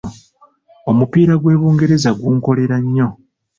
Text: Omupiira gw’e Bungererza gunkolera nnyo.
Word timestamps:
Omupiira 0.89 1.33
gw’e 1.41 1.55
Bungererza 1.59 2.09
gunkolera 2.19 2.77
nnyo. 2.83 3.07